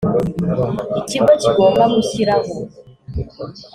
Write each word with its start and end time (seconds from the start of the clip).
ikigo 0.99 1.31
kigomba 1.41 1.83
gushyiraho 1.93 2.53